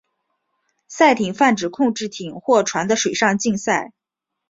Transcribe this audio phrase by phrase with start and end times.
[0.87, 3.93] 赛艇泛指控制艇或船的水上竞赛。